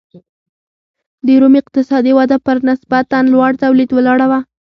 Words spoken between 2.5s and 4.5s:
نسبتا لوړ تولید ولاړه وه